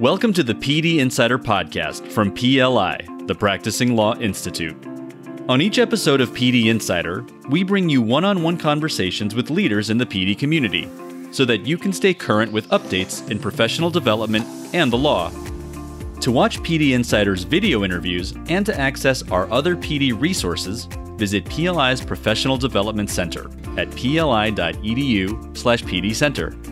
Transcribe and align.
Welcome 0.00 0.32
to 0.32 0.42
the 0.42 0.54
PD 0.54 0.98
Insider 1.00 1.38
Podcast 1.38 2.10
from 2.10 2.32
PLI, 2.32 3.06
the 3.26 3.34
Practicing 3.34 3.94
Law 3.94 4.16
Institute. 4.16 4.74
On 5.46 5.60
each 5.60 5.78
episode 5.78 6.22
of 6.22 6.30
PD 6.30 6.68
Insider, 6.68 7.22
we 7.50 7.62
bring 7.62 7.90
you 7.90 8.00
one 8.00 8.24
on 8.24 8.42
one 8.42 8.56
conversations 8.56 9.34
with 9.34 9.50
leaders 9.50 9.90
in 9.90 9.98
the 9.98 10.06
PD 10.06 10.38
community 10.38 10.88
so 11.32 11.44
that 11.44 11.66
you 11.66 11.76
can 11.76 11.92
stay 11.92 12.14
current 12.14 12.50
with 12.50 12.66
updates 12.70 13.30
in 13.30 13.38
professional 13.38 13.90
development 13.90 14.46
and 14.72 14.90
the 14.90 14.96
law. 14.96 15.30
To 16.20 16.32
watch 16.32 16.60
PD 16.60 16.92
Insider's 16.92 17.44
video 17.44 17.84
interviews 17.84 18.32
and 18.48 18.64
to 18.64 18.80
access 18.80 19.22
our 19.30 19.52
other 19.52 19.76
PD 19.76 20.18
resources, 20.18 20.86
visit 21.18 21.44
PLI's 21.44 22.00
Professional 22.00 22.56
Development 22.56 23.10
Center 23.10 23.50
at 23.78 23.90
pli.edu/pdcenter. 23.90 26.69